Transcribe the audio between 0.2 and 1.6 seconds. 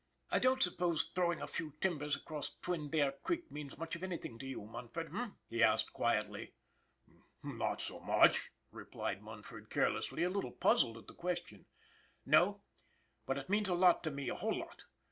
"I don't suppose throwing a